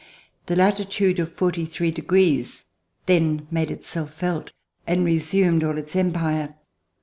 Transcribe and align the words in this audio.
The 0.47 0.55
latitude 0.55 1.19
of 1.19 1.31
forty 1.31 1.63
three 1.63 1.91
degrees 1.91 2.65
then 3.05 3.45
made 3.51 3.69
itself 3.69 4.11
felt 4.15 4.51
and 4.87 5.05
resumed 5.05 5.63
all 5.63 5.77
its 5.77 5.95
empire. 5.95 6.55